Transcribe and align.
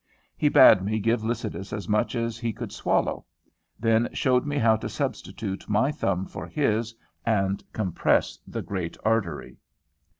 He 0.35 0.49
bade 0.49 0.81
me 0.81 0.99
give 0.99 1.23
Lycidas 1.23 1.71
as 1.71 1.87
much 1.87 2.15
as 2.15 2.39
he 2.39 2.53
could 2.53 2.71
swallow; 2.71 3.23
then 3.79 4.09
showed 4.13 4.47
me 4.47 4.57
how 4.57 4.75
to 4.77 4.89
substitute 4.89 5.69
my 5.69 5.91
thumb 5.91 6.25
for 6.25 6.47
his, 6.47 6.95
and 7.23 7.63
compress 7.71 8.39
the 8.47 8.63
great 8.63 8.97
artery. 9.05 9.57